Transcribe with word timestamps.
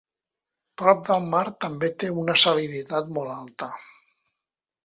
Prop 0.81 1.03
del 1.09 1.27
mar 1.33 1.43
també 1.65 1.89
té 2.05 2.11
una 2.23 2.37
salinitat 2.45 3.15
molt 3.19 3.37
alta. 3.37 3.73